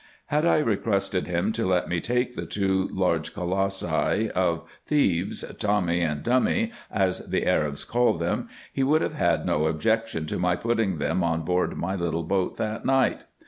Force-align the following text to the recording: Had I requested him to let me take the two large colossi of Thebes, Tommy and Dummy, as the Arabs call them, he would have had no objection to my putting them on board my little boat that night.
Had 0.33 0.47
I 0.47 0.57
requested 0.57 1.27
him 1.27 1.51
to 1.51 1.67
let 1.67 1.87
me 1.87 2.01
take 2.01 2.33
the 2.33 2.47
two 2.47 2.89
large 2.91 3.35
colossi 3.35 4.31
of 4.31 4.63
Thebes, 4.83 5.45
Tommy 5.59 6.01
and 6.01 6.23
Dummy, 6.23 6.71
as 6.89 7.19
the 7.19 7.45
Arabs 7.45 7.83
call 7.83 8.13
them, 8.15 8.49
he 8.73 8.81
would 8.81 9.03
have 9.03 9.13
had 9.13 9.45
no 9.45 9.67
objection 9.67 10.25
to 10.25 10.39
my 10.39 10.55
putting 10.55 10.97
them 10.97 11.21
on 11.23 11.43
board 11.43 11.77
my 11.77 11.95
little 11.95 12.23
boat 12.23 12.57
that 12.57 12.83
night. 12.83 13.25